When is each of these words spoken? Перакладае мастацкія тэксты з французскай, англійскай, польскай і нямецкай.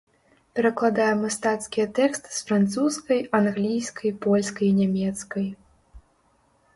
Перакладае 0.59 1.09
мастацкія 1.17 1.83
тэксты 1.99 2.31
з 2.37 2.47
французскай, 2.47 3.19
англійскай, 3.41 4.11
польскай 4.23 4.65
і 4.69 4.73
нямецкай. 4.81 5.47